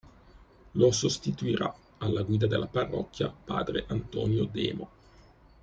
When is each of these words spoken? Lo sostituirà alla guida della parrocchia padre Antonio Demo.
Lo 0.71 0.89
sostituirà 0.91 1.71
alla 1.99 2.23
guida 2.23 2.47
della 2.47 2.65
parrocchia 2.65 3.29
padre 3.29 3.85
Antonio 3.89 4.45
Demo. 4.45 4.89